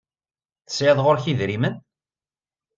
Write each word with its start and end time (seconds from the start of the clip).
Tesɛiḍ 0.65 0.97
ɣur-k 1.01 1.25
idrimen? 1.31 1.75